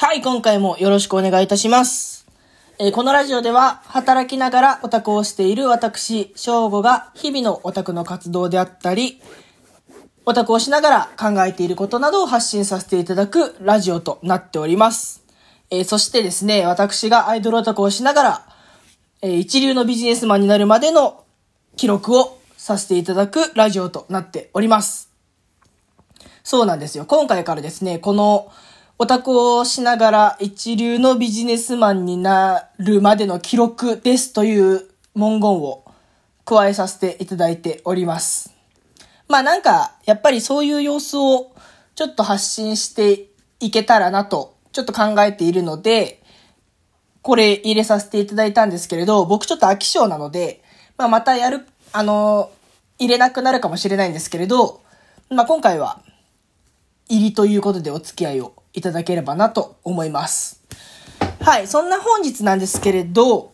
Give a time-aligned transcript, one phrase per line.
[0.00, 2.24] はい、今回もよろしくお願いいたします。
[2.78, 9.20] えーこのラジオでは、働きながらオタクをしている私、翔吾が日々のオタクの活動であったり、
[10.24, 15.24] オタクをしながら考えていることなどを発信させていただくラジオとなっております。
[15.68, 18.46] えーそしてですね、私がアイドルオタクをしながら、
[19.22, 21.24] えー一流のビジネスマンになるまでの
[21.74, 25.10] 記録をさせていただくラジオとなっております。
[26.44, 27.04] そうなんですよ。
[27.04, 28.52] 今回からですね、この
[29.00, 35.84] オタクをしながら一流のビジネスマンになるまでの記録ですという文言を
[36.44, 38.52] 加えさせていただいております。
[39.28, 41.52] まあなんか、やっぱりそういう様子を
[41.94, 43.28] ちょっと発信して
[43.60, 46.20] いけたらなと、ちょっと考えているので、
[47.22, 50.60] これ入れさせていただいたんですけれど、僕ちょっと飽き性なので、
[50.96, 52.50] まあまたやる、あの、
[52.98, 54.80] 入れなくなるかもしれないんですけれど、
[55.30, 56.02] まあ今回は、
[57.08, 60.62] 入りということでお付き合いをいただければなと思います。
[61.40, 63.52] はい、そんな本日なんですけれど、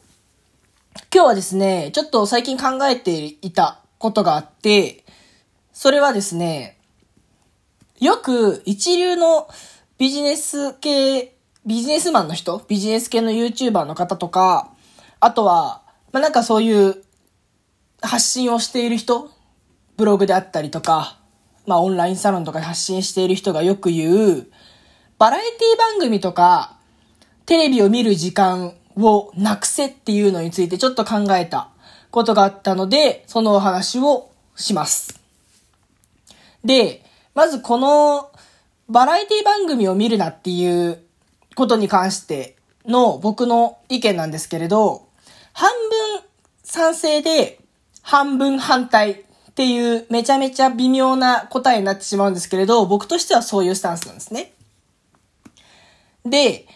[1.12, 5.04] 今日はですね、ちょっと最近考えていたことがあって、
[5.72, 6.78] それはですね、
[8.00, 9.48] よく一流の
[9.98, 14.72] ビジネス系、ビジネスマンの人、ビジネス系の YouTuber の方とか、
[15.20, 17.02] あとは、まあ、なんかそういう
[18.02, 19.30] 発信をしている人、
[19.96, 21.18] ブログであったりとか、
[21.66, 24.46] まあオンラインサロンとかで発信している人がよく言う、
[25.25, 26.77] バラエティ番組とか、
[27.47, 31.70] テレビを見る時間をなくせっていうのについてちょっと考えた
[32.11, 35.19] ことがあったので、そのお話をします。
[36.62, 37.02] で、
[37.34, 38.33] まずこの
[38.91, 41.00] バラエティ番組を見るなっていう
[41.55, 45.06] ことに関しての僕の意見なんですけれど、
[45.55, 46.22] 半分
[46.64, 47.61] 賛成で
[48.02, 49.17] 半分反対っ
[49.55, 54.52] ていうめちゃめちゃ微妙な答えになってしまうんですけれど、僕としてはそういうスタンスなんですね。
[56.25, 56.67] で、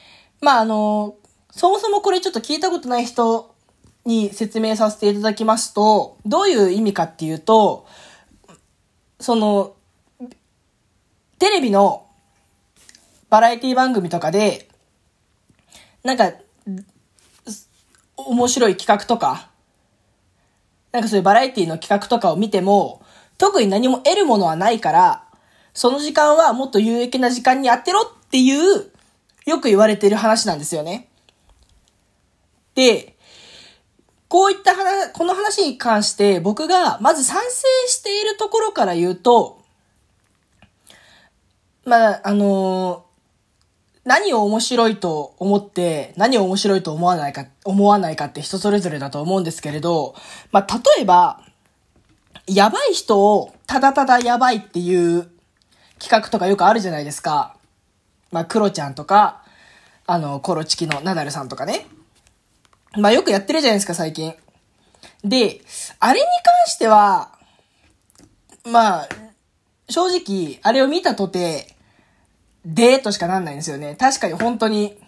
[0.41, 1.17] まああの、
[1.51, 3.55] そもそもこれちょっと聞いたことない人
[4.05, 7.87] に説明させていただきますと、どういう意味かっていうと、
[9.21, 9.75] その、
[11.39, 12.07] テレビの
[13.31, 14.69] バラエティ番組とかで、
[16.03, 16.33] なんか、
[18.17, 19.51] 面白い企画とか、
[20.93, 23.03] なんかそういうバラエティの企画とかを見ても、
[23.37, 25.25] 特に何も得るものはないから、
[25.75, 28.91] その時間はもっと有益な時間に当てろっていう、
[29.47, 31.09] よく言われてる話なんですよね。
[32.75, 33.17] で、
[34.29, 39.63] こういった話、この話に関して僕がまず賛成しているところから言うと、
[41.85, 43.07] まあ、あの
[44.09, 50.15] 何を面白いと思って、何を面白いと思わないか、思わないかって人それぞれだと思うんですけれど、
[50.51, 51.43] まあ、例えば、
[52.47, 55.29] やばい人をただただやばいっていう
[55.99, 57.58] 企画とかよくあるじゃないですか。
[58.31, 59.43] まあ、クロちゃんとか、
[60.07, 61.87] あの、コロチキのナダルさんとかね。
[62.97, 64.35] まあ、よくやってるじゃないですか、最近。
[65.25, 65.61] で、
[66.01, 67.31] あれに関しては、
[68.65, 69.09] まあ、
[69.89, 71.75] 正直、あれを見たとて、
[72.65, 73.97] でーとしかなんないんですよね。
[73.99, 74.99] 確かに本当に、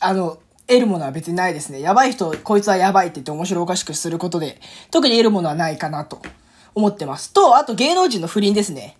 [0.00, 1.80] あの、得るものは別にないですね。
[1.80, 4.60] やばい人、こいつはやばいって言って面白おかしくすることで、
[4.90, 6.22] 特に得るものはないかなと
[6.74, 7.32] 思ってます。
[7.32, 8.96] と、あと芸能人の不倫ですね。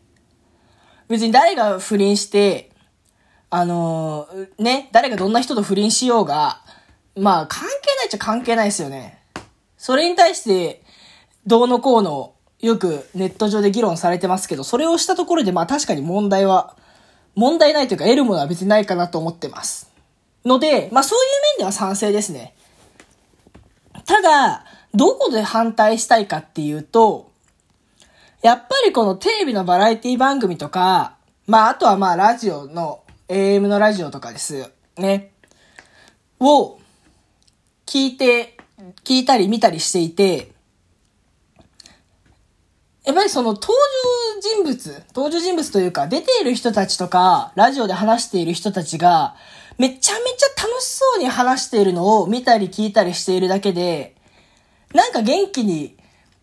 [1.09, 2.71] 別に誰が不倫して、
[3.54, 6.60] あのーね、誰がどんな人と不倫しようが、
[7.15, 9.22] まあ関係ないっちゃ関係ないですよね。
[9.78, 10.82] それに対して、
[11.47, 16.76] どうのこうの、よくネット上で議論されてますけど、それをしたところでまあ確かに問題は、
[17.37, 19.88] 問題ないというか得るものは別にないかなと思ってます。
[20.44, 22.56] ので、まあそういう面では賛成ですね。
[24.04, 27.31] ただ、どこで反対したいかっていうと、
[28.42, 31.15] やっぱりこのテレビのバラエティ番組とか、
[31.47, 34.71] まああとはまあラジオの、AM のラジオとかです。
[34.99, 35.31] ね。
[36.41, 36.79] を
[37.87, 38.57] 聞いて、
[39.03, 40.53] 聞いたり見たりしていて、
[43.05, 49.37] やっぱりその登場人物、登場人物というか、出ている人たちとか、ラジオで話している人たちが、
[49.79, 54.16] めちゃめちゃ楽しそうに話しているのを見たり聞いたりしているだけで、
[54.93, 55.97] なんか元気に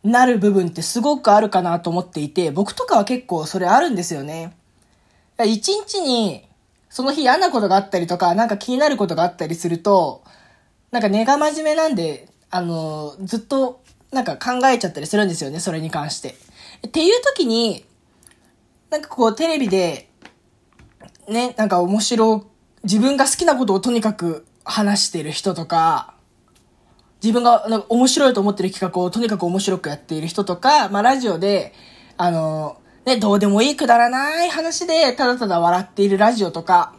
[0.03, 4.55] なる部分ってすごくあるかなと思っていて、僕とかは結構それあるんですよね。
[5.45, 6.47] 一日に、
[6.91, 10.23] その日嫌なことがあったりとか、なんか気になることがあったりすると、
[10.91, 16.35] なんか根が真面目なんで、あの、ずっとなんか考えちゃったりするんですよね、それに関して。
[16.85, 17.85] っていう時に、
[18.89, 20.09] なんかこうテレビで、
[21.29, 22.45] ね、なんか面白、
[22.83, 26.15] 自分が好きなことをとにかく話してる人とか、
[27.23, 31.73] 自分がなんか面白いと思ってる企画をとにかく面白くやっている人とか、まあラジオで、
[32.17, 36.93] あの、ね、どうでもいいくだらない話でただただ笑っているラジオとか、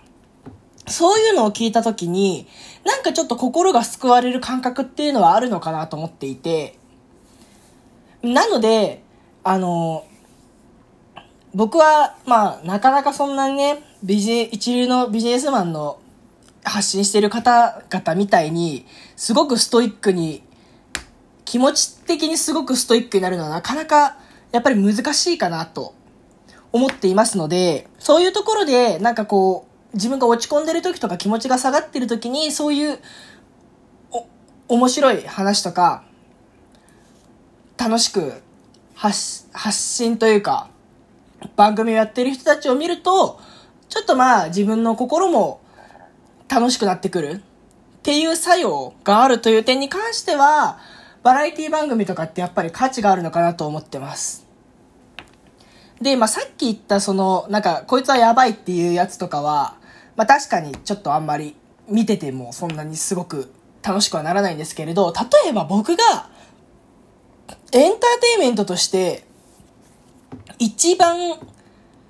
[0.86, 2.48] そういうのを聞いたときに、
[2.84, 6.78] なんかちょっと心が救われる感覚っていうのはあるのかなと思っていて、
[8.22, 9.02] なので、
[9.44, 10.04] あの、
[11.54, 16.00] 僕は、まあ、なかなかそんなにね、ビジ一流のビジネスマンの
[16.64, 20.42] 発信してる方々みたいに、すごくストイックに、
[21.44, 24.16] 気持ち的にすごくストイックになるのはなかなか、
[24.52, 25.94] やっぱり難しいかなと
[26.72, 32.98] 思っていますので、そういうところで、なんかこう、自分が落ち込んでる時とか気持ちが下がってる時に、そういう、
[34.68, 36.04] 面白い話とか、
[37.76, 38.42] 楽しく
[38.94, 40.68] 発、発信というか、
[41.56, 43.40] 番組をやってる人たちを見ると、
[43.88, 45.60] ちょっとまあ自分の心も
[46.48, 47.40] 楽しくなってくるっ
[48.02, 50.78] ていう作用があるという点に関しては、
[51.22, 54.41] バラエティ番組とかってやっぱり価値があるのかなと思ってます。
[56.02, 59.76] で、まあ、さっき言ったその、なんか、こいつはやばいっていうやつとかは、
[60.16, 61.56] まあ、確かにちょっとあんまり
[61.88, 63.52] 見ててもそんなにすごく
[63.82, 66.30] 楽しくはならないんですけれど、例えば僕が、
[67.72, 69.24] エンターテインメントとして、
[70.58, 71.38] 一番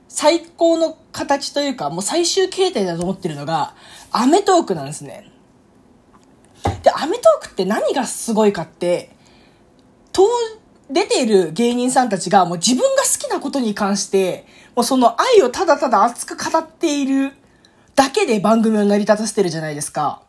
[0.09, 3.75] 最高の形というか、もう最終形態だと思ってるのが、
[4.11, 5.31] アメトークなんですね。
[6.83, 9.11] で、アメトークって何がすごいかって、
[10.13, 10.27] と、
[10.93, 14.47] 出ている芸人さんたちがもう自分が好きなことに関して、
[14.77, 17.33] もうその愛をただただ熱く語っている
[17.95, 20.23] だけで番組を成り立たせてるじゃないですか。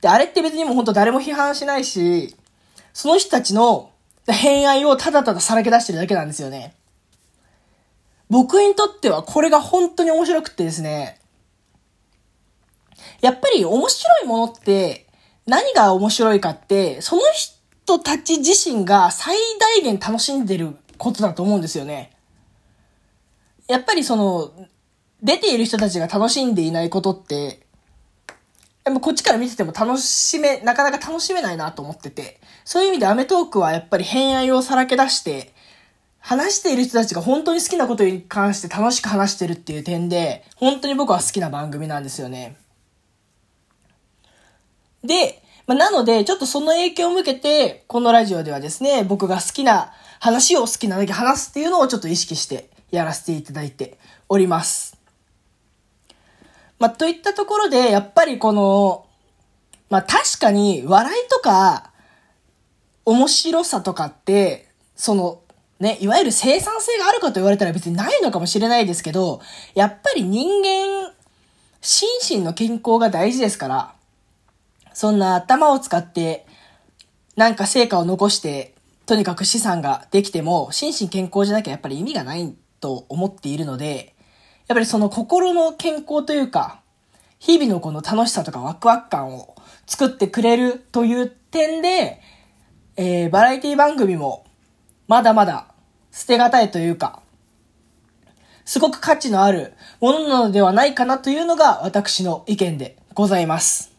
[0.00, 2.34] で、あれって別にもうほんと誰も批判しないし、
[2.92, 3.90] その人たちの
[4.26, 6.74] 偏愛をただたださらけ出してるだけなんですよね。
[8.30, 11.20] 僕にとってはこれが本当に面白くてですね、
[13.20, 15.06] やっぱり面白いものって
[15.46, 17.53] 何が面白いかって、その人
[17.84, 22.12] 人たち自身が最大限楽しんでることだと思うんですよね。
[23.68, 24.52] やっぱりその、
[25.22, 27.60] 出ている人たちが楽しんでいないことって、
[28.84, 35.52] でもこっちから見てても楽しめ、なかなか楽しめないなと思ってて、そういう意味でアメトークはやっぱり偏愛をさらけ出して、
[36.20, 42.56] 話している人たちが本当に好きなことに関して楽しく話してるっていう点で、本当に僕は好きな番組なんですよね。
[45.02, 54.98] で、まあ、なので、ちょっとその影響を受けて、このラジオではですね、僕が好きな話を好きなだけ話すっていうのをちょっと意識してやらせていただいております。
[56.78, 59.06] まあ、といったところで、やっぱりこの、
[59.88, 61.90] まあ、確かに笑いとか、
[63.06, 65.40] 面白さとかって、その、
[65.80, 69.40] ね、いわゆる生産性があるかと言われたら別にないのかもしれないですけど、
[69.74, 71.12] やっぱり人間、
[71.80, 72.08] 心
[72.38, 73.94] 身の健康が大事ですから、
[74.94, 76.46] そんな頭を使って、
[77.36, 78.74] なんか成果を残して、
[79.06, 84.14] とにかく資産ができても、心身健康じゃなきゃやっぱり意味がないと思っているので、
[84.68, 86.80] やっぱりその心の健康というか、
[87.38, 89.54] 日々のこの楽しさとかワクワク感を
[89.86, 92.22] 作ってくれるという点で、
[92.96, 94.46] えー、バラエティ番組も
[95.08, 95.66] まだまだ
[96.10, 97.20] 捨てがたいというか、
[98.64, 103.93] すごく価値のあるものなのではないかなというのが私の意見でございます。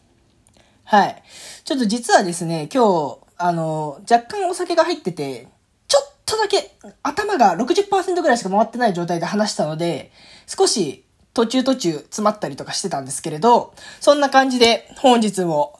[0.86, 1.22] はい。
[1.64, 5.48] ちょっと実はですね、今日、あの、若干お酒が入ってて、
[5.88, 10.12] ちょっとだけ頭が60%ぐらいしか回ってない状態で話したので、
[10.46, 11.04] 少し
[11.34, 15.78] 途中途中詰まったりとかしてたんですけれど、そんな感じで本日も、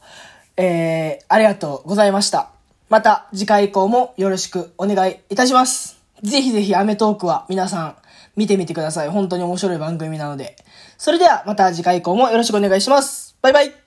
[0.57, 2.51] えー、ありがとうございました。
[2.89, 5.99] また次回以降もよろしくお願いいたします。
[6.23, 7.97] ぜひぜひアメトークは皆さん
[8.35, 9.09] 見てみてください。
[9.09, 10.57] 本当に面白い番組なので。
[10.99, 13.37] それではまた次回以降もよろしくお願いします。
[13.41, 13.86] バイバイ